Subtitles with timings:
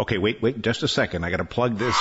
[0.00, 1.24] Okay, wait, wait, just a second.
[1.24, 1.94] I gotta plug this.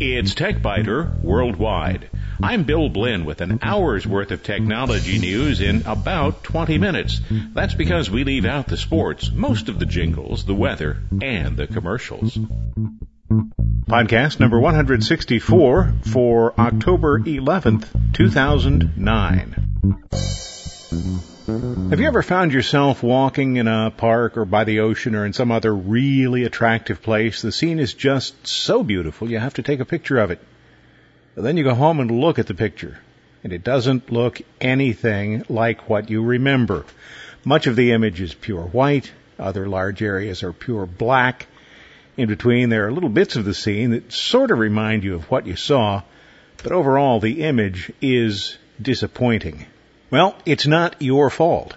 [0.00, 2.10] It's TechByter Worldwide.
[2.42, 7.20] I'm Bill Blinn with an hour's worth of technology news in about 20 minutes.
[7.30, 11.68] That's because we leave out the sports, most of the jingles, the weather, and the
[11.68, 12.36] commercials.
[13.86, 19.70] Podcast number 164 for October 11th, 2009.
[20.90, 25.32] Have you ever found yourself walking in a park or by the ocean or in
[25.32, 27.42] some other really attractive place?
[27.42, 30.40] The scene is just so beautiful you have to take a picture of it.
[31.36, 32.98] But then you go home and look at the picture,
[33.44, 36.84] and it doesn't look anything like what you remember.
[37.44, 41.46] Much of the image is pure white, other large areas are pure black.
[42.16, 45.30] In between, there are little bits of the scene that sort of remind you of
[45.30, 46.02] what you saw,
[46.64, 49.66] but overall, the image is disappointing.
[50.10, 51.76] Well, it's not your fault.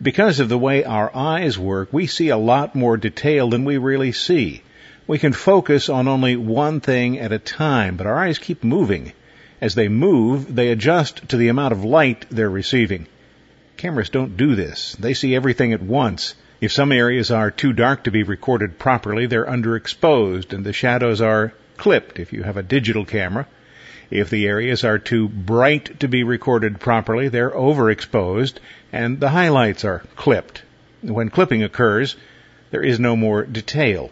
[0.00, 3.76] Because of the way our eyes work, we see a lot more detail than we
[3.76, 4.62] really see.
[5.06, 9.12] We can focus on only one thing at a time, but our eyes keep moving.
[9.60, 13.06] As they move, they adjust to the amount of light they're receiving.
[13.76, 14.96] Cameras don't do this.
[14.98, 16.34] They see everything at once.
[16.62, 21.20] If some areas are too dark to be recorded properly, they're underexposed and the shadows
[21.20, 23.46] are clipped if you have a digital camera.
[24.10, 28.54] If the areas are too bright to be recorded properly, they're overexposed
[28.92, 30.62] and the highlights are clipped.
[31.02, 32.16] When clipping occurs,
[32.70, 34.10] there is no more detail.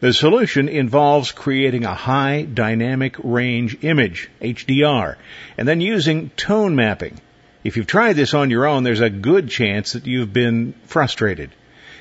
[0.00, 5.16] The solution involves creating a high dynamic range image, HDR,
[5.56, 7.20] and then using tone mapping.
[7.64, 11.50] If you've tried this on your own, there's a good chance that you've been frustrated.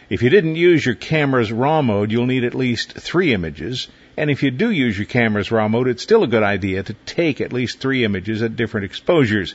[0.10, 3.88] If you didn't use your camera's RAW mode, you'll need at least three images,
[4.18, 6.94] and if you do use your camera's RAW mode, it's still a good idea to
[7.06, 9.54] take at least three images at different exposures.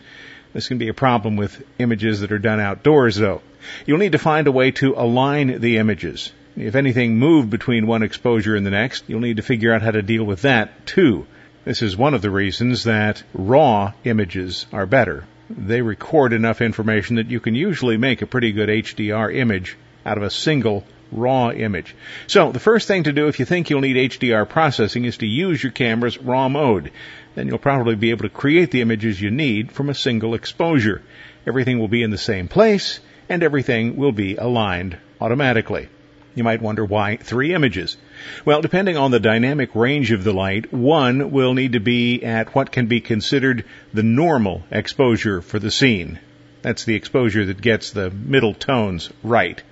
[0.52, 3.42] This can be a problem with images that are done outdoors though.
[3.86, 6.32] You'll need to find a way to align the images.
[6.56, 9.90] If anything moved between one exposure and the next, you'll need to figure out how
[9.90, 11.26] to deal with that too.
[11.64, 15.24] This is one of the reasons that raw images are better.
[15.48, 20.18] They record enough information that you can usually make a pretty good HDR image out
[20.18, 21.94] of a single raw image.
[22.26, 25.26] So the first thing to do if you think you'll need HDR processing is to
[25.26, 26.90] use your camera's raw mode.
[27.34, 31.02] Then you'll probably be able to create the images you need from a single exposure.
[31.46, 35.88] Everything will be in the same place and everything will be aligned automatically.
[36.34, 37.96] You might wonder why three images.
[38.44, 42.54] Well, depending on the dynamic range of the light, one will need to be at
[42.54, 46.18] what can be considered the normal exposure for the scene.
[46.62, 49.62] That's the exposure that gets the middle tones right.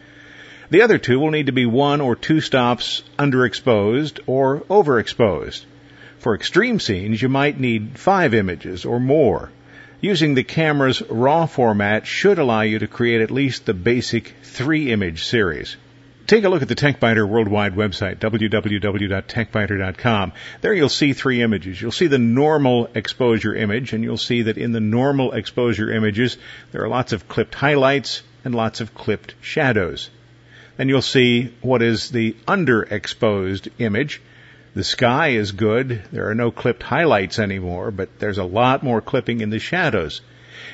[0.70, 5.64] The other two will need to be one or two stops underexposed or overexposed.
[6.20, 9.50] For extreme scenes, you might need five images or more.
[10.00, 14.92] Using the camera's RAW format should allow you to create at least the basic three
[14.92, 15.76] image series.
[16.28, 20.32] Take a look at the TechByter worldwide website, www.techbyter.com.
[20.60, 21.82] There you'll see three images.
[21.82, 26.36] You'll see the normal exposure image, and you'll see that in the normal exposure images,
[26.70, 30.10] there are lots of clipped highlights and lots of clipped shadows
[30.80, 34.22] and you'll see what is the underexposed image.
[34.72, 36.04] The sky is good.
[36.10, 40.22] There are no clipped highlights anymore, but there's a lot more clipping in the shadows.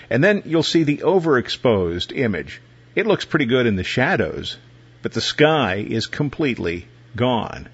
[0.09, 2.61] And then you'll see the overexposed image.
[2.95, 4.59] It looks pretty good in the shadows,
[5.03, 6.87] but the sky is completely
[7.17, 7.69] gone.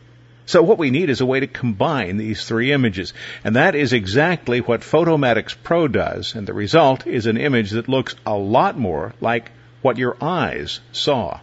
[0.47, 3.13] So what we need is a way to combine these three images.
[3.45, 6.35] And that is exactly what Photomatix Pro does.
[6.35, 9.51] And the result is an image that looks a lot more like
[9.83, 11.39] what your eyes saw.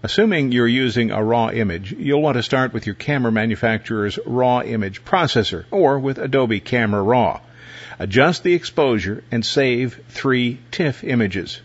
[0.00, 4.60] Assuming you're using a raw image, you'll want to start with your camera manufacturer's raw
[4.60, 7.40] image processor or with Adobe Camera Raw.
[7.98, 11.60] Adjust the exposure and save three TIFF images.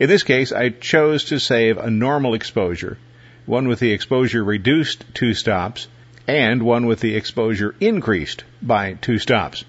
[0.00, 2.98] In this case, I chose to save a normal exposure,
[3.46, 5.86] one with the exposure reduced two stops,
[6.26, 9.64] and one with the exposure increased by two stops.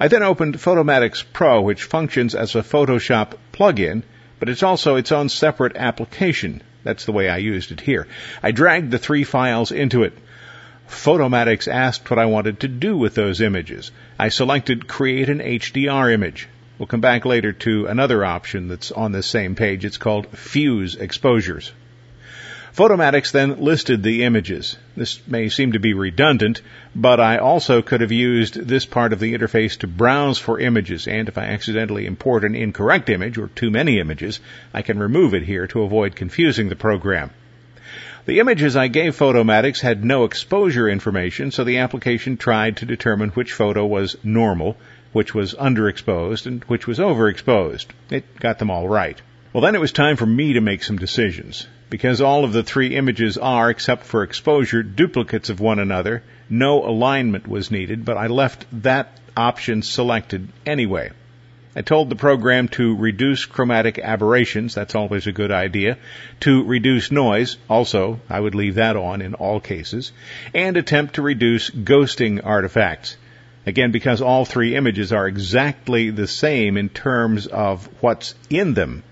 [0.00, 4.02] I then opened Photomatix Pro, which functions as a Photoshop plugin,
[4.38, 8.06] but it's also its own separate application that's the way I used it here.
[8.42, 10.12] I dragged the three files into it.
[10.88, 13.92] Photomatix asked what I wanted to do with those images.
[14.18, 16.48] I selected Create an HDR image.
[16.78, 19.84] We'll come back later to another option that's on this same page.
[19.84, 21.72] It's called Fuse Exposures.
[22.80, 24.78] Photomatix then listed the images.
[24.96, 26.62] This may seem to be redundant,
[26.96, 31.06] but I also could have used this part of the interface to browse for images,
[31.06, 34.40] and if I accidentally import an incorrect image or too many images,
[34.72, 37.32] I can remove it here to avoid confusing the program.
[38.24, 43.28] The images I gave Photomatix had no exposure information, so the application tried to determine
[43.32, 44.78] which photo was normal
[45.12, 47.88] which was underexposed and which was overexposed.
[48.10, 49.20] It got them all right.
[49.52, 51.66] Well, then it was time for me to make some decisions.
[51.88, 56.84] Because all of the three images are, except for exposure, duplicates of one another, no
[56.84, 61.10] alignment was needed, but I left that option selected anyway.
[61.74, 65.98] I told the program to reduce chromatic aberrations, that's always a good idea,
[66.40, 70.12] to reduce noise, also, I would leave that on in all cases,
[70.54, 73.16] and attempt to reduce ghosting artifacts.
[73.66, 79.02] Again, because all three images are exactly the same in terms of what's in them.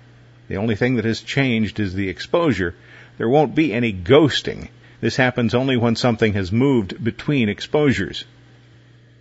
[0.49, 2.75] The only thing that has changed is the exposure.
[3.19, 4.69] There won't be any ghosting.
[5.01, 8.25] This happens only when something has moved between exposures.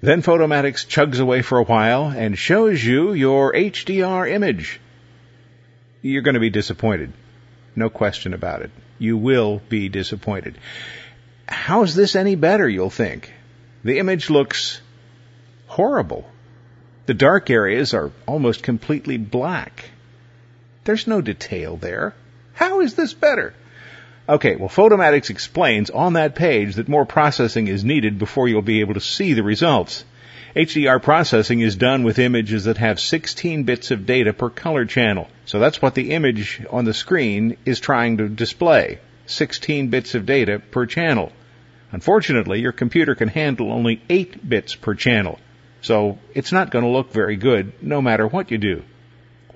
[0.02, 4.80] Then Photomatix chugs away for a while and shows you your HDR image.
[6.02, 7.12] You're going to be disappointed.
[7.76, 8.72] No question about it.
[8.98, 10.58] You will be disappointed.
[11.48, 13.34] How's this any better, you'll think?
[13.84, 14.82] The image looks
[15.68, 16.30] horrible.
[17.06, 19.92] The dark areas are almost completely black.
[20.88, 22.16] There's no detail there.
[22.54, 23.54] How is this better?
[24.30, 28.80] Okay, well, Photomatix explains on that page that more processing is needed before you'll be
[28.80, 30.06] able to see the results.
[30.56, 35.28] HDR processing is done with images that have 16 bits of data per color channel.
[35.44, 39.00] So that's what the image on the screen is trying to display.
[39.26, 41.34] 16 bits of data per channel.
[41.92, 45.38] Unfortunately, your computer can handle only 8 bits per channel.
[45.82, 48.84] So it's not going to look very good no matter what you do.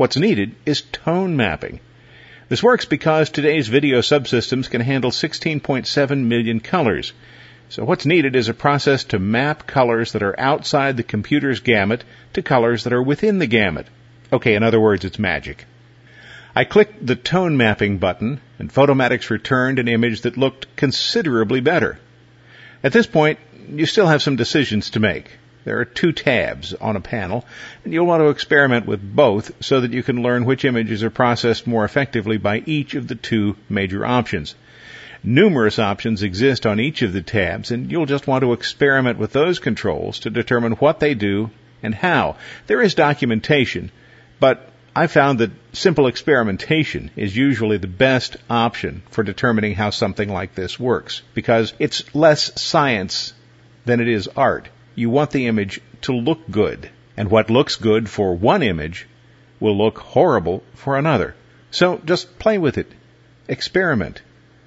[0.01, 1.80] What's needed is tone mapping.
[2.50, 7.13] This works because today's video subsystems can handle 16.7 million colors.
[7.69, 12.03] So what's needed is a process to map colors that are outside the computer's gamut
[12.33, 13.86] to colors that are within the gamut.
[14.33, 15.65] Okay, in other words, it's magic.
[16.56, 22.00] I clicked the tone mapping button and Photomatix returned an image that looked considerably better.
[22.83, 23.38] At this point,
[23.69, 25.38] you still have some decisions to make.
[25.63, 27.46] There are two tabs on a panel,
[27.84, 31.12] and you'll want to experiment with both so that you can learn which images are
[31.12, 34.56] processed more effectively by each of the two major options.
[35.24, 39.34] Numerous options exist on each of the tabs, and you'll just want to experiment with
[39.34, 41.52] those controls to determine what they do
[41.84, 42.38] and how.
[42.66, 43.92] There is documentation,
[44.40, 50.28] but I found that simple experimentation is usually the best option for determining how something
[50.28, 53.34] like this works, because it's less science
[53.86, 56.90] than it is art you want the image to look good.
[57.18, 59.08] And what looks good for one image
[59.60, 61.36] will look horrible for another.
[61.70, 62.92] So just play with it.
[63.48, 64.22] Experiment.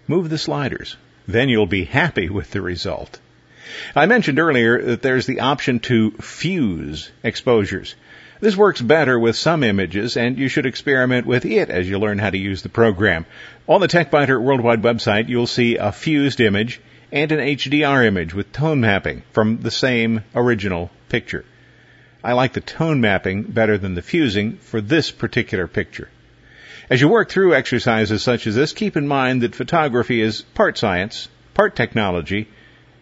[0.06, 0.96] Move the sliders.
[1.26, 3.18] Then you'll be happy with the result.
[3.96, 7.94] I mentioned earlier that there's the option to fuse exposures.
[8.40, 12.18] This works better with some images, and you should experiment with it as you learn
[12.18, 13.24] how to use the program.
[13.66, 16.80] On the TechByter Worldwide website, you'll see a fused image
[17.12, 21.44] and an HDR image with tone mapping from the same original picture.
[22.22, 26.08] I like the tone mapping better than the fusing for this particular picture.
[26.90, 30.76] As you work through exercises such as this, keep in mind that photography is part
[30.76, 32.48] science, part technology,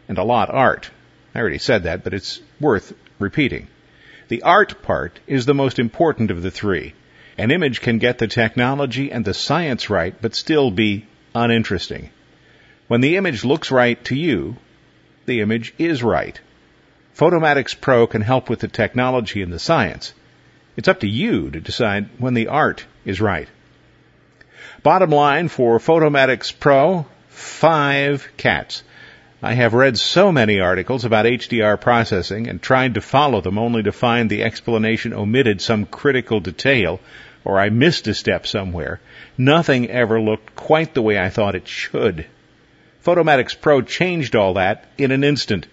[0.08, 0.90] and a lot art.
[1.34, 3.68] I already said that, but it's worth repeating.
[4.28, 6.94] The art part is the most important of the three.
[7.38, 12.10] An image can get the technology and the science right, but still be uninteresting.
[12.88, 14.56] When the image looks right to you,
[15.26, 16.40] the image is right.
[17.16, 20.14] Photomatix Pro can help with the technology and the science.
[20.76, 23.48] It's up to you to decide when the art is right.
[24.82, 28.82] Bottom line for Photomatix Pro, five cats.
[29.42, 33.82] I have read so many articles about HDR processing and tried to follow them only
[33.82, 37.00] to find the explanation omitted some critical detail
[37.44, 39.00] or I missed a step somewhere.
[39.36, 42.26] Nothing ever looked quite the way I thought it should.
[43.04, 45.66] Photomatix Pro changed all that in an instant.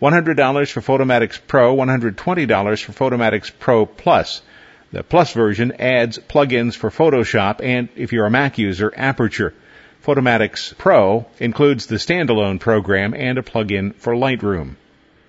[0.00, 4.42] $100 for Photomatix Pro, $120 for Photomatix Pro Plus.
[4.92, 9.54] The Plus version adds plugins for Photoshop and, if you're a Mac user, Aperture.
[10.04, 14.74] Photomatix Pro includes the standalone program and a plugin for Lightroom.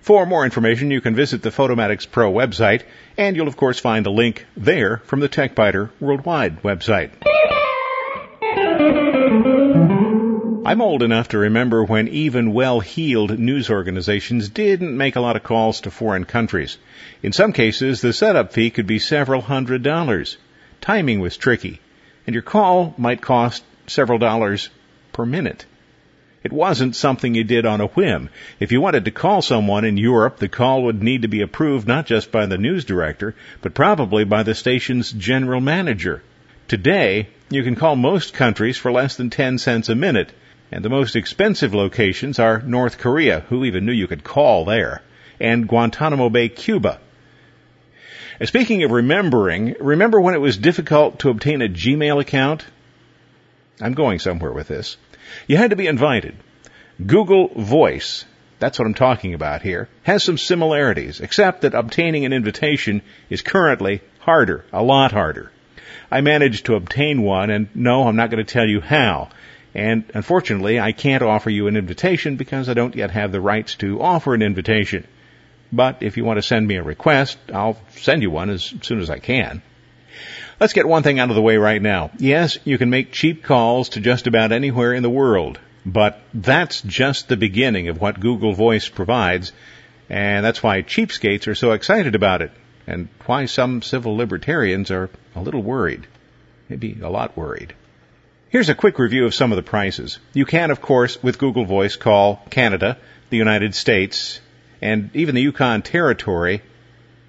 [0.02, 2.82] For more information, you can visit the Photomatix Pro website,
[3.16, 7.10] and you'll of course find a link there from the TechByter Worldwide website.
[10.66, 15.42] I'm old enough to remember when even well-heeled news organizations didn't make a lot of
[15.42, 16.78] calls to foreign countries.
[17.22, 20.38] In some cases, the setup fee could be several hundred dollars.
[20.80, 21.80] Timing was tricky,
[22.26, 24.70] and your call might cost several dollars
[25.12, 25.66] per minute.
[26.42, 28.30] It wasn't something you did on a whim.
[28.58, 31.86] If you wanted to call someone in Europe, the call would need to be approved
[31.86, 36.22] not just by the news director, but probably by the station's general manager.
[36.68, 40.32] Today, you can call most countries for less than 10 cents a minute,
[40.74, 45.02] and the most expensive locations are North Korea, who even knew you could call there,
[45.38, 46.98] and Guantanamo Bay, Cuba.
[48.42, 52.64] Speaking of remembering, remember when it was difficult to obtain a Gmail account?
[53.80, 54.96] I'm going somewhere with this.
[55.46, 56.34] You had to be invited.
[57.06, 58.24] Google Voice,
[58.58, 63.00] that's what I'm talking about here, has some similarities, except that obtaining an invitation
[63.30, 65.52] is currently harder, a lot harder.
[66.10, 69.28] I managed to obtain one, and no, I'm not going to tell you how.
[69.74, 73.74] And unfortunately, I can't offer you an invitation because I don't yet have the rights
[73.76, 75.06] to offer an invitation.
[75.72, 79.00] But if you want to send me a request, I'll send you one as soon
[79.00, 79.62] as I can.
[80.60, 82.12] Let's get one thing out of the way right now.
[82.18, 86.80] Yes, you can make cheap calls to just about anywhere in the world, but that's
[86.80, 89.52] just the beginning of what Google Voice provides,
[90.08, 92.52] and that's why cheapskates are so excited about it,
[92.86, 96.06] and why some civil libertarians are a little worried.
[96.68, 97.74] Maybe a lot worried.
[98.54, 100.20] Here's a quick review of some of the prices.
[100.32, 104.38] You can, of course, with Google Voice call Canada, the United States,
[104.80, 106.62] and even the Yukon Territory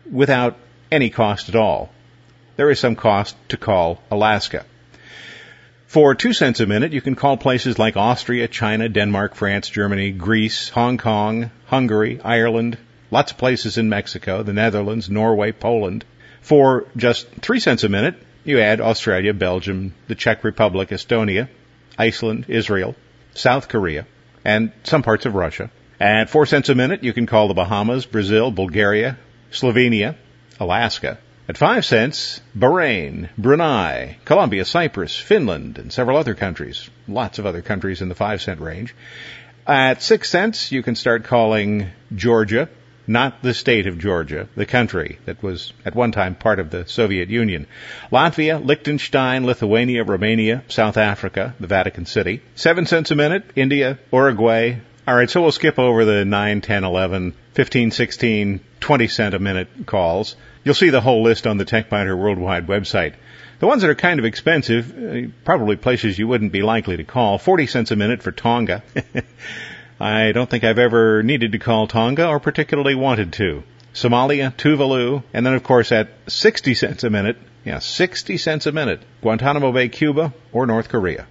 [0.08, 0.56] without
[0.92, 1.90] any cost at all.
[2.58, 4.66] There is some cost to call Alaska.
[5.88, 10.12] For two cents a minute, you can call places like Austria, China, Denmark, France, Germany,
[10.12, 12.78] Greece, Hong Kong, Hungary, Ireland,
[13.10, 16.06] lots of places in Mexico, the Netherlands, Norway, Poland.
[16.42, 21.50] For just three cents a minute, you add Australia, Belgium, the Czech Republic, Estonia,
[21.98, 22.96] Iceland, Israel,
[23.34, 24.06] South Korea,
[24.44, 25.70] and some parts of Russia.
[26.00, 29.18] At four cents a minute, you can call the Bahamas, Brazil, Bulgaria,
[29.52, 30.16] Slovenia,
[30.60, 31.18] Alaska.
[31.48, 36.90] At five cents, Bahrain, Brunei, Colombia, Cyprus, Finland, and several other countries.
[37.08, 38.96] Lots of other countries in the five cent range.
[39.68, 42.70] At six cents, you can start calling Georgia,
[43.08, 46.86] not the state of Georgia, the country that was at one time part of the
[46.88, 47.68] Soviet Union.
[48.12, 52.42] Latvia, Liechtenstein, Lithuania, Romania, South Africa, the Vatican City.
[52.56, 54.78] Seven cents a minute, India, Uruguay.
[55.08, 59.68] Alright, so we'll skip over the 9, 10, 11, 15, 16, 20 cent a minute
[59.86, 60.36] calls.
[60.64, 63.14] You'll see the whole list on the TechByter Worldwide website.
[63.60, 67.04] The ones that are kind of expensive, uh, probably places you wouldn't be likely to
[67.04, 67.38] call.
[67.38, 68.84] 40 cents a minute for Tonga.
[70.00, 73.64] I don't think I've ever needed to call Tonga or particularly wanted to.
[73.94, 78.74] Somalia, Tuvalu, and then of course at 60 cents a minute, yeah, 60 cents a
[78.74, 81.28] minute, Guantanamo Bay, Cuba, or North Korea.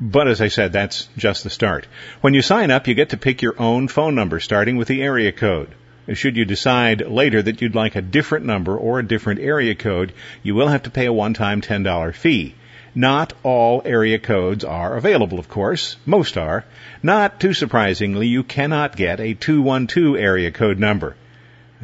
[0.00, 1.86] But as I said, that's just the start.
[2.20, 5.02] When you sign up, you get to pick your own phone number starting with the
[5.02, 5.68] area code.
[6.12, 10.12] Should you decide later that you'd like a different number or a different area code,
[10.42, 12.54] you will have to pay a one-time $10 fee.
[13.00, 15.94] Not all area codes are available, of course.
[16.04, 16.64] Most are.
[17.00, 21.14] Not too surprisingly, you cannot get a 212 area code number.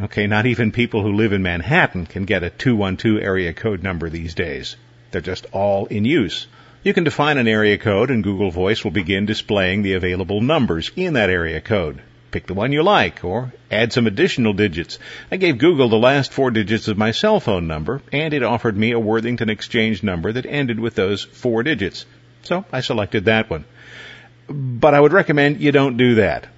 [0.02, 4.10] Okay, not even people who live in Manhattan can get a 212 area code number
[4.10, 4.74] these days.
[5.12, 6.48] They're just all in use.
[6.82, 10.90] You can define an area code and Google Voice will begin displaying the available numbers
[10.96, 12.00] in that area code.
[12.34, 14.98] Pick the one you like, or add some additional digits.
[15.30, 18.76] I gave Google the last four digits of my cell phone number, and it offered
[18.76, 22.06] me a Worthington Exchange number that ended with those four digits.
[22.42, 23.64] So I selected that one.
[24.48, 26.48] But I would recommend you don't do that.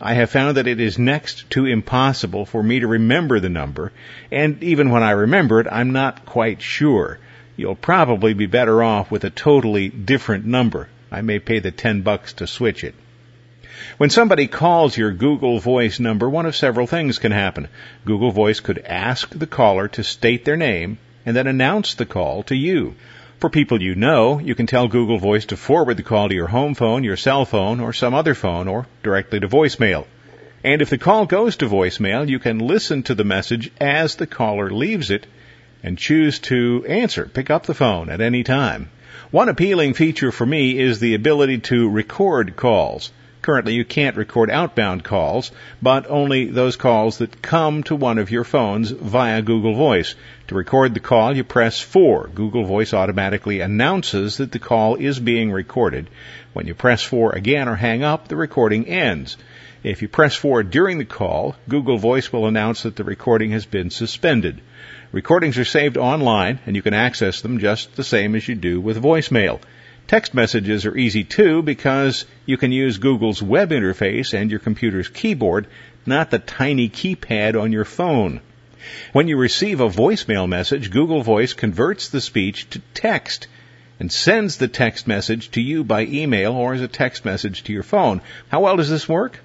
[0.00, 3.90] I have found that it is next to impossible for me to remember the number,
[4.30, 7.18] and even when I remember it, I'm not quite sure.
[7.56, 10.90] You'll probably be better off with a totally different number.
[11.10, 12.94] I may pay the 10 bucks to switch it.
[13.98, 17.68] When somebody calls your Google Voice number, one of several things can happen.
[18.04, 22.42] Google Voice could ask the caller to state their name and then announce the call
[22.44, 22.94] to you.
[23.40, 26.46] For people you know, you can tell Google Voice to forward the call to your
[26.46, 30.06] home phone, your cell phone, or some other phone, or directly to voicemail.
[30.64, 34.26] And if the call goes to voicemail, you can listen to the message as the
[34.26, 35.26] caller leaves it
[35.82, 38.88] and choose to answer, pick up the phone at any time.
[39.30, 43.12] One appealing feature for me is the ability to record calls.
[43.44, 48.30] Currently, you can't record outbound calls, but only those calls that come to one of
[48.30, 50.14] your phones via Google Voice.
[50.48, 52.30] To record the call, you press 4.
[52.34, 56.08] Google Voice automatically announces that the call is being recorded.
[56.54, 59.36] When you press 4 again or hang up, the recording ends.
[59.82, 63.66] If you press 4 during the call, Google Voice will announce that the recording has
[63.66, 64.62] been suspended.
[65.12, 68.80] Recordings are saved online and you can access them just the same as you do
[68.80, 69.60] with voicemail.
[70.06, 75.08] Text messages are easy too because you can use Google's web interface and your computer's
[75.08, 75.66] keyboard,
[76.04, 78.40] not the tiny keypad on your phone.
[79.14, 83.46] When you receive a voicemail message, Google Voice converts the speech to text
[83.98, 87.72] and sends the text message to you by email or as a text message to
[87.72, 88.20] your phone.
[88.48, 89.40] How well does this work?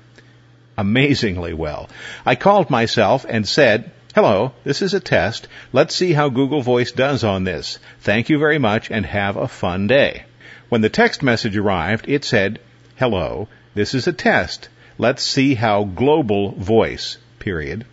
[0.78, 1.89] Amazingly well.
[2.25, 5.48] I called myself and said, Hello, this is a test.
[5.72, 7.80] Let's see how Google Voice does on this.
[8.01, 10.25] Thank you very much and have a fun day.
[10.70, 12.60] When the text message arrived, it said,
[12.96, 14.70] Hello, this is a test.
[15.00, 17.86] Let's see how global voice, period,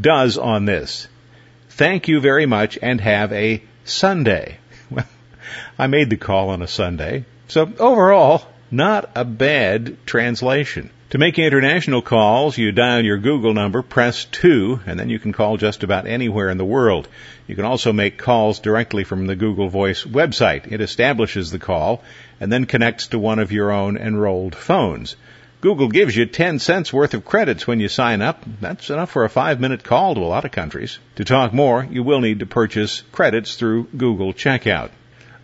[0.00, 1.08] does on this.
[1.68, 4.58] Thank you very much and have a Sunday.
[4.90, 5.06] Well,
[5.78, 7.24] I made the call on a Sunday.
[7.48, 10.90] So overall, not a bad translation.
[11.12, 15.34] To make international calls, you dial your Google number, press 2, and then you can
[15.34, 17.06] call just about anywhere in the world.
[17.46, 20.72] You can also make calls directly from the Google Voice website.
[20.72, 22.02] It establishes the call
[22.40, 25.16] and then connects to one of your own enrolled phones.
[25.60, 28.42] Google gives you 10 cents worth of credits when you sign up.
[28.62, 30.98] That's enough for a five minute call to a lot of countries.
[31.16, 34.88] To talk more, you will need to purchase credits through Google Checkout.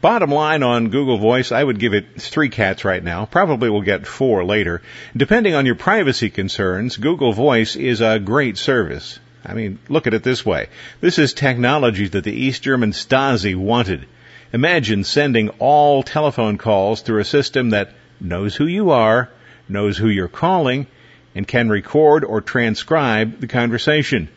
[0.00, 3.24] Bottom line on Google Voice, I would give it three cats right now.
[3.24, 4.80] Probably will get four later.
[5.16, 9.18] Depending on your privacy concerns, Google Voice is a great service.
[9.44, 10.68] I mean, look at it this way.
[11.00, 14.06] This is technology that the East German Stasi wanted.
[14.52, 19.28] Imagine sending all telephone calls through a system that knows who you are,
[19.68, 20.86] knows who you're calling,
[21.34, 24.28] and can record or transcribe the conversation.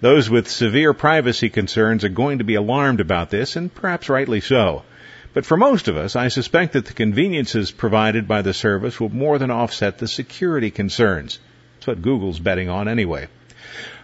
[0.00, 4.40] Those with severe privacy concerns are going to be alarmed about this, and perhaps rightly
[4.40, 4.82] so.
[5.34, 9.08] But for most of us, I suspect that the conveniences provided by the service will
[9.08, 11.40] more than offset the security concerns.
[11.74, 13.26] That's what Google's betting on anyway.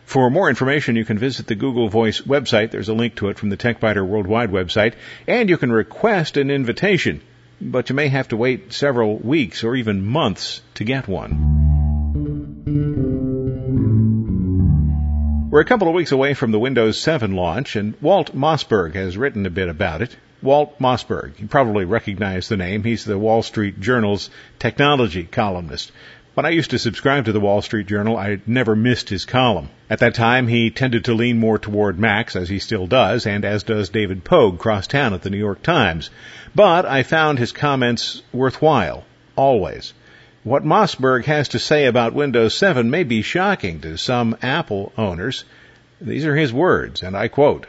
[0.05, 2.73] For more information, you can visit the Google Voice website.
[2.73, 4.95] There's a link to it from the TechByter Worldwide website,
[5.29, 7.21] and you can request an invitation,
[7.61, 11.59] but you may have to wait several weeks or even months to get one.
[15.49, 19.17] We're a couple of weeks away from the Windows 7 launch, and Walt Mossberg has
[19.17, 20.17] written a bit about it.
[20.43, 21.39] Walt Mossberg.
[21.39, 22.83] You probably recognize the name.
[22.85, 25.93] He's the Wall Street Journal's technology columnist.
[26.35, 29.69] When I used to subscribe to the Wall Street Journal, I never missed his column.
[29.91, 33.45] At that time, he tended to lean more toward Macs, as he still does, and
[33.45, 36.09] as does David Pogue cross town at the New York Times.
[36.55, 39.05] But I found his comments worthwhile,
[39.37, 39.93] always.
[40.43, 45.45] What Mossberg has to say about Windows 7 may be shocking to some Apple owners.
[46.01, 47.67] These are his words, and I quote,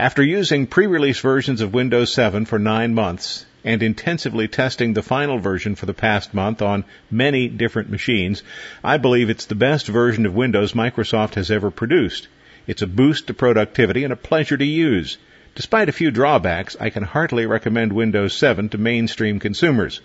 [0.00, 5.38] after using pre-release versions of Windows 7 for nine months and intensively testing the final
[5.38, 8.42] version for the past month on many different machines,
[8.82, 12.28] I believe it's the best version of Windows Microsoft has ever produced.
[12.66, 15.18] It's a boost to productivity and a pleasure to use.
[15.54, 20.00] Despite a few drawbacks, I can heartily recommend Windows 7 to mainstream consumers.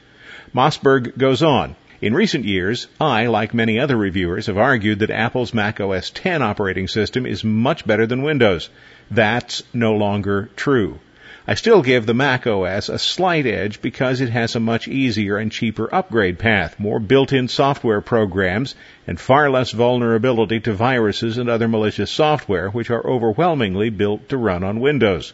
[0.54, 1.78] Mossberg goes on.
[2.02, 6.42] In recent years, I, like many other reviewers, have argued that Apple's Mac OS X
[6.42, 8.70] operating system is much better than Windows.
[9.10, 11.00] That's no longer true.
[11.48, 15.38] I still give the Mac OS a slight edge because it has a much easier
[15.38, 18.76] and cheaper upgrade path, more built-in software programs,
[19.08, 24.38] and far less vulnerability to viruses and other malicious software which are overwhelmingly built to
[24.38, 25.32] run on Windows.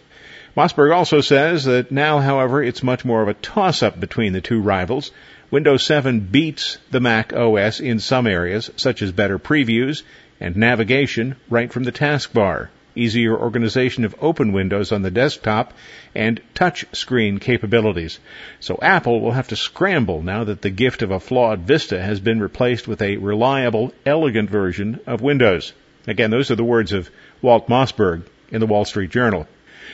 [0.55, 4.59] Mossberg also says that now, however, it's much more of a toss-up between the two
[4.59, 5.11] rivals.
[5.51, 10.01] Windows 7 beats the Mac OS in some areas, such as better previews
[10.39, 15.73] and navigation right from the taskbar easier organization of open windows on the desktop,
[16.13, 18.19] and touch screen capabilities.
[18.59, 22.19] So Apple will have to scramble now that the gift of a flawed Vista has
[22.19, 25.73] been replaced with a reliable, elegant version of Windows.
[26.07, 27.09] Again, those are the words of
[27.41, 29.47] Walt Mossberg in the Wall Street Journal.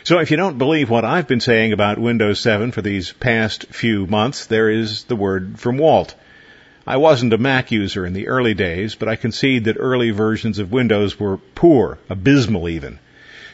[0.08, 3.66] So if you don't believe what I've been saying about Windows 7 for these past
[3.72, 6.16] few months, there is the word from Walt.
[6.88, 10.60] I wasn't a Mac user in the early days, but I concede that early versions
[10.60, 13.00] of Windows were poor, abysmal even.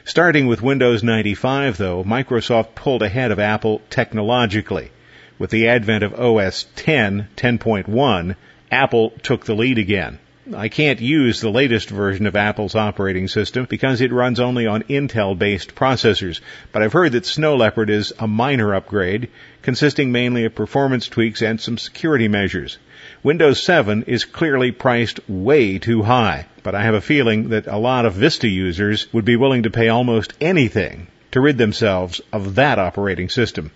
[0.06, 4.92] Starting with Windows 95, though, Microsoft pulled ahead of Apple technologically.
[5.39, 8.36] With the advent of OS 10, 10.1,
[8.70, 10.20] Apple took the lead again.
[10.52, 14.84] I can't use the latest version of Apple's operating system because it runs only on
[14.84, 16.42] Intel based processors,
[16.74, 19.30] but I've heard that Snow Leopard is a minor upgrade,
[19.62, 22.78] consisting mainly of performance tweaks and some security measures.
[23.24, 27.78] Windows 7 is clearly priced way too high, but I have a feeling that a
[27.78, 32.56] lot of Vista users would be willing to pay almost anything to rid themselves of
[32.56, 33.72] that operating system.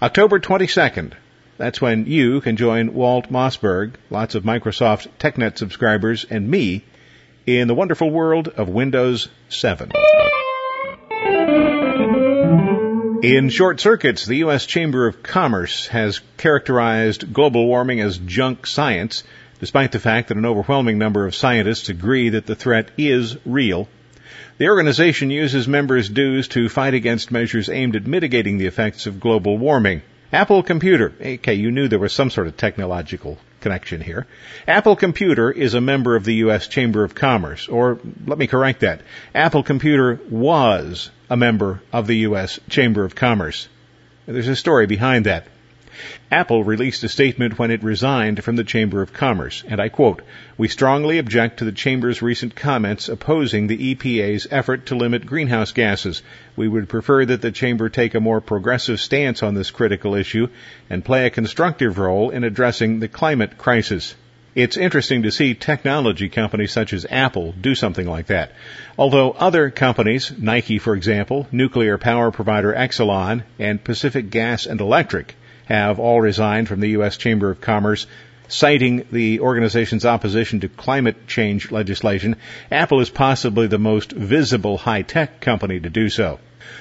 [0.00, 1.12] October 22nd,
[1.58, 6.84] that's when you can join Walt Mossberg, lots of Microsoft TechNet subscribers, and me
[7.46, 9.90] in the wonderful world of Windows 7.
[13.22, 14.64] In short circuits, the U.S.
[14.64, 19.24] Chamber of Commerce has characterized global warming as junk science,
[19.58, 23.88] despite the fact that an overwhelming number of scientists agree that the threat is real.
[24.58, 29.18] The organization uses members' dues to fight against measures aimed at mitigating the effects of
[29.18, 30.02] global warming.
[30.32, 31.12] Apple Computer.
[31.20, 34.26] Okay, you knew there was some sort of technological connection here.
[34.66, 36.68] Apple Computer is a member of the U.S.
[36.68, 39.00] Chamber of Commerce, or let me correct that.
[39.34, 42.60] Apple Computer was a member of the U.S.
[42.68, 43.68] Chamber of Commerce.
[44.26, 45.46] There's a story behind that.
[46.30, 50.22] Apple released a statement when it resigned from the Chamber of Commerce, and I quote,
[50.56, 55.72] We strongly object to the Chamber's recent comments opposing the EPA's effort to limit greenhouse
[55.72, 56.22] gases.
[56.56, 60.48] We would prefer that the Chamber take a more progressive stance on this critical issue
[60.88, 64.14] and play a constructive role in addressing the climate crisis.
[64.58, 68.50] It's interesting to see technology companies such as Apple do something like that.
[68.98, 75.36] Although other companies, Nike for example, nuclear power provider Exelon, and Pacific Gas and Electric,
[75.68, 77.18] have all resigned from the U.S.
[77.18, 78.06] Chamber of Commerce,
[78.48, 82.36] citing the organization's opposition to climate change legislation,
[82.72, 86.40] Apple is possibly the most visible high-tech company to do so.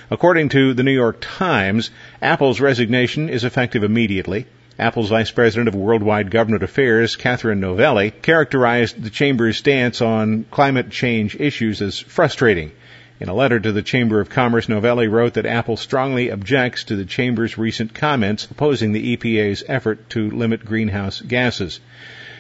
[0.10, 4.45] According to the New York Times, Apple's resignation is effective immediately.
[4.80, 10.91] Apple's Vice President of Worldwide Government Affairs, Catherine Novelli, characterized the Chamber's stance on climate
[10.91, 12.71] change issues as frustrating.
[13.19, 16.95] In a letter to the Chamber of Commerce, Novelli wrote that Apple strongly objects to
[16.95, 21.80] the Chamber's recent comments opposing the EPA's effort to limit greenhouse gases.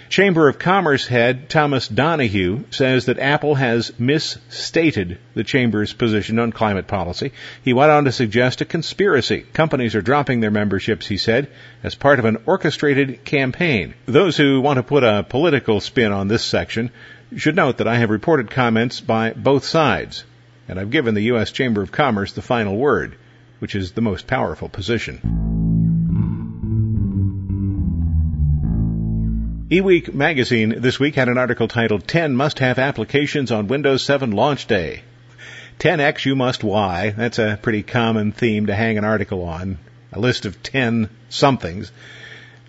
[0.09, 6.51] Chamber of Commerce head Thomas Donohue says that Apple has misstated the Chamber's position on
[6.51, 7.31] climate policy.
[7.63, 9.45] He went on to suggest a conspiracy.
[9.53, 11.49] Companies are dropping their memberships, he said,
[11.83, 13.95] as part of an orchestrated campaign.
[14.05, 16.91] Those who want to put a political spin on this section
[17.35, 20.23] should note that I have reported comments by both sides,
[20.67, 21.51] and I've given the U.S.
[21.51, 23.15] Chamber of Commerce the final word,
[23.59, 25.21] which is the most powerful position.
[29.69, 34.31] eWeek magazine this week had an article titled 10 Must Have Applications on Windows 7
[34.31, 35.01] Launch Day.
[35.79, 37.13] 10x you must Y.
[37.17, 39.77] That's a pretty common theme to hang an article on.
[40.13, 41.91] A list of 10 somethings.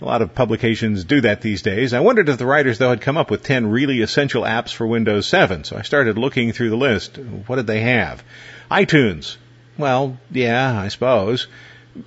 [0.00, 1.92] A lot of publications do that these days.
[1.92, 4.86] I wondered if the writers, though, had come up with 10 really essential apps for
[4.86, 5.64] Windows 7.
[5.64, 7.18] So I started looking through the list.
[7.18, 8.22] What did they have?
[8.70, 9.36] iTunes.
[9.76, 11.48] Well, yeah, I suppose.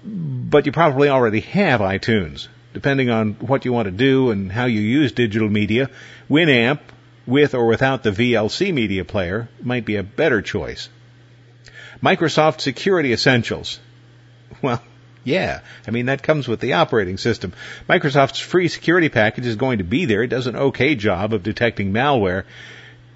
[0.06, 4.65] But you probably already have iTunes depending on what you want to do and how
[4.65, 5.89] you use digital media,
[6.30, 6.80] Winamp,
[7.25, 10.89] with or without the VLC media player, might be a better choice.
[12.01, 13.80] Microsoft Security Essentials.
[14.62, 14.82] Well,
[15.23, 17.53] yeah, I mean, that comes with the operating system.
[17.88, 20.23] Microsoft's free security package is going to be there.
[20.23, 22.43] It does an okay job of detecting malware.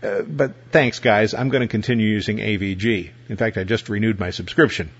[0.03, 1.33] Uh, but thanks, guys.
[1.33, 3.09] I'm going to continue using AVG.
[3.29, 4.91] In fact, I just renewed my subscription.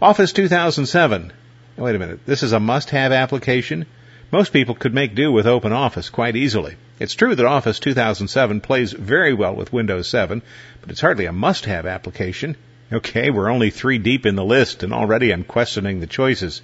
[0.00, 1.32] Office 2007.
[1.76, 2.20] Wait a minute.
[2.24, 3.86] This is a must-have application?
[4.30, 6.76] Most people could make do with OpenOffice quite easily.
[7.00, 10.42] It's true that Office 2007 plays very well with Windows 7,
[10.80, 12.56] but it's hardly a must-have application.
[12.94, 16.62] Okay, we're only three deep in the list, and already I'm questioning the choices.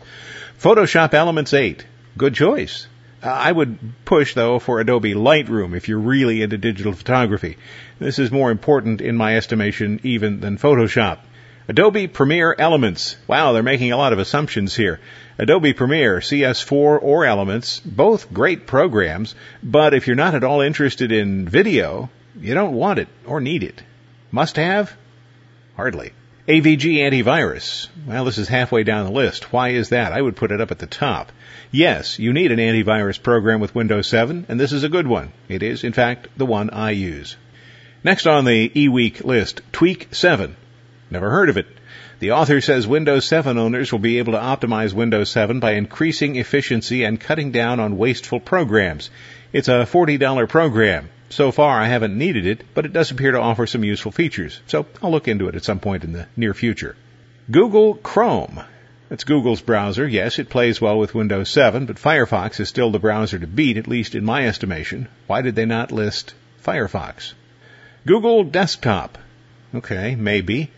[0.60, 1.84] Photoshop Elements 8.
[2.16, 2.86] Good choice.
[3.20, 7.56] Uh, I would push, though, for Adobe Lightroom if you're really into digital photography.
[7.98, 11.18] This is more important, in my estimation, even than Photoshop.
[11.66, 13.16] Adobe Premiere Elements.
[13.26, 15.00] Wow, they're making a lot of assumptions here.
[15.36, 21.10] Adobe Premiere, CS4 or Elements, both great programs, but if you're not at all interested
[21.10, 22.08] in video,
[22.40, 23.82] you don't want it or need it.
[24.30, 24.96] Must have?
[25.74, 26.12] Hardly.
[26.50, 27.86] AVG Antivirus.
[28.08, 29.52] Well, this is halfway down the list.
[29.52, 30.12] Why is that?
[30.12, 31.30] I would put it up at the top.
[31.70, 35.32] Yes, you need an antivirus program with Windows 7, and this is a good one.
[35.48, 37.36] It is, in fact, the one I use.
[38.02, 40.56] Next on the eWeek list, Tweak 7.
[41.08, 41.68] Never heard of it.
[42.18, 46.34] The author says Windows 7 owners will be able to optimize Windows 7 by increasing
[46.34, 49.08] efficiency and cutting down on wasteful programs.
[49.52, 51.10] It's a $40 program.
[51.30, 54.60] So far, I haven't needed it, but it does appear to offer some useful features,
[54.66, 56.96] so I'll look into it at some point in the near future.
[57.48, 58.60] Google Chrome.
[59.10, 60.08] It's Google's browser.
[60.08, 63.76] Yes, it plays well with Windows 7, but Firefox is still the browser to beat,
[63.76, 65.06] at least in my estimation.
[65.28, 67.34] Why did they not list Firefox?
[68.06, 69.16] Google Desktop.
[69.72, 70.72] Okay, maybe.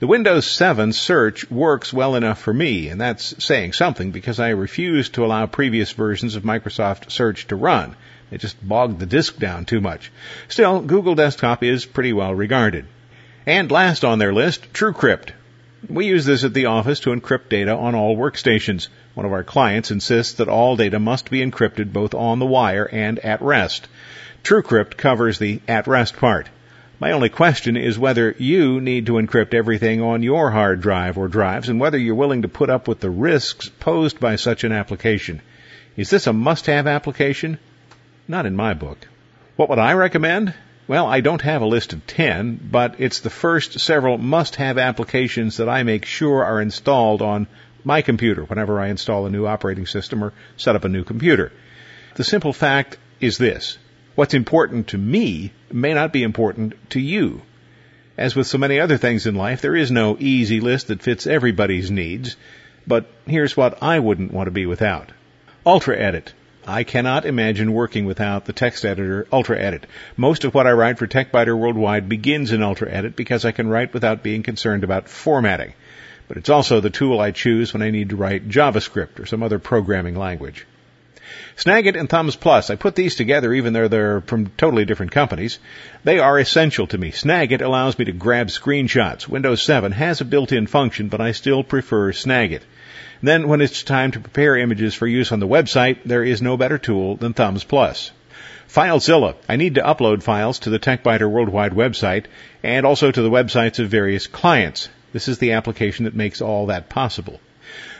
[0.00, 4.50] The Windows 7 search works well enough for me, and that's saying something because I
[4.50, 7.94] refuse to allow previous versions of Microsoft Search to run.
[8.30, 10.12] It just bogged the disk down too much.
[10.48, 12.84] Still, Google Desktop is pretty well regarded.
[13.46, 15.30] And last on their list, TrueCrypt.
[15.88, 18.88] We use this at the office to encrypt data on all workstations.
[19.14, 22.88] One of our clients insists that all data must be encrypted both on the wire
[22.90, 23.88] and at rest.
[24.44, 26.48] TrueCrypt covers the at rest part.
[27.00, 31.28] My only question is whether you need to encrypt everything on your hard drive or
[31.28, 34.72] drives and whether you're willing to put up with the risks posed by such an
[34.72, 35.40] application.
[35.96, 37.58] Is this a must-have application?
[38.30, 39.08] Not in my book.
[39.56, 40.52] What would I recommend?
[40.86, 45.56] Well, I don't have a list of 10, but it's the first several must-have applications
[45.56, 47.46] that I make sure are installed on
[47.84, 51.52] my computer whenever I install a new operating system or set up a new computer.
[52.16, 53.78] The simple fact is this.
[54.14, 57.40] What's important to me may not be important to you.
[58.18, 61.26] As with so many other things in life, there is no easy list that fits
[61.26, 62.36] everybody's needs,
[62.86, 65.12] but here's what I wouldn't want to be without.
[65.64, 66.34] Ultra Edit.
[66.68, 69.86] I cannot imagine working without the text editor Ultra Edit.
[70.18, 73.68] Most of what I write for TechByter Worldwide begins in Ultra Edit because I can
[73.68, 75.72] write without being concerned about formatting.
[76.28, 79.42] But it's also the tool I choose when I need to write JavaScript or some
[79.42, 80.66] other programming language.
[81.56, 82.70] Snagit and Thumbs Plus.
[82.70, 85.58] I put these together even though they're from totally different companies.
[86.04, 87.10] They are essential to me.
[87.10, 89.28] Snagit allows me to grab screenshots.
[89.28, 92.62] Windows 7 has a built-in function, but I still prefer Snagit.
[93.22, 96.56] Then when it's time to prepare images for use on the website, there is no
[96.56, 98.12] better tool than Thumbs Plus.
[98.68, 99.34] FileZilla.
[99.48, 102.26] I need to upload files to the TechByter Worldwide website
[102.62, 104.88] and also to the websites of various clients.
[105.12, 107.40] This is the application that makes all that possible.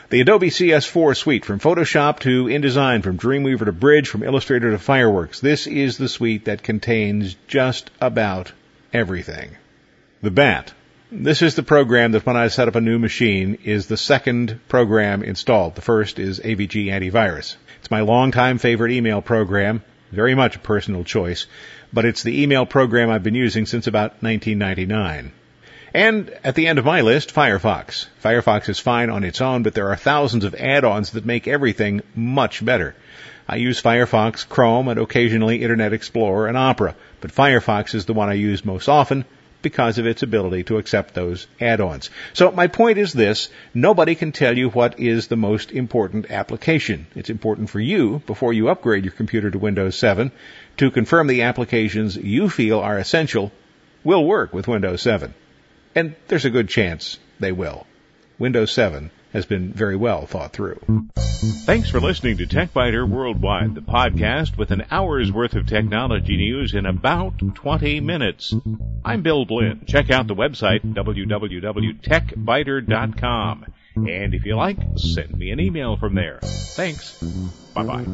[0.09, 4.79] The Adobe CS4 suite from Photoshop to InDesign, from Dreamweaver to Bridge, from Illustrator to
[4.79, 5.39] Fireworks.
[5.39, 8.51] This is the suite that contains just about
[8.91, 9.51] everything.
[10.23, 10.73] The BAT.
[11.11, 14.59] This is the program that when I set up a new machine is the second
[14.67, 15.75] program installed.
[15.75, 17.55] The first is AVG Antivirus.
[17.79, 21.45] It's my longtime favorite email program, very much a personal choice,
[21.93, 25.33] but it's the email program I've been using since about 1999.
[25.93, 28.05] And at the end of my list, Firefox.
[28.23, 32.01] Firefox is fine on its own, but there are thousands of add-ons that make everything
[32.15, 32.95] much better.
[33.47, 38.29] I use Firefox, Chrome, and occasionally Internet Explorer and Opera, but Firefox is the one
[38.29, 39.25] I use most often
[39.63, 42.11] because of its ability to accept those add-ons.
[42.33, 47.07] So my point is this, nobody can tell you what is the most important application.
[47.15, 50.31] It's important for you, before you upgrade your computer to Windows 7,
[50.77, 53.51] to confirm the applications you feel are essential
[54.03, 55.33] will work with Windows 7.
[55.95, 57.85] And there's a good chance they will.
[58.37, 60.79] Windows 7 has been very well thought through.
[61.65, 66.73] Thanks for listening to TechByter Worldwide, the podcast with an hour's worth of technology news
[66.73, 68.53] in about 20 minutes.
[69.05, 69.85] I'm Bill Blinn.
[69.87, 73.65] Check out the website www.techbyter.com.
[73.95, 76.39] And if you like, send me an email from there.
[76.41, 77.21] Thanks.
[77.73, 78.05] Bye bye.